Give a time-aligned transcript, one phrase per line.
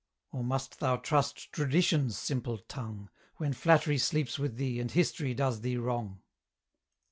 [0.31, 5.61] Or must thou trust Tradition's simple tongue, When Flattery sleeps with thee, and History does
[5.61, 6.23] thee wrong?